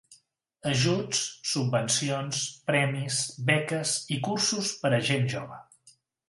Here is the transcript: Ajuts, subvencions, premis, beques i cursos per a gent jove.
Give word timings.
Ajuts, 0.69 1.19
subvencions, 1.49 2.39
premis, 2.71 3.19
beques 3.51 3.93
i 4.17 4.19
cursos 4.29 4.73
per 4.87 4.93
a 4.99 5.03
gent 5.11 5.31
jove. 5.37 5.63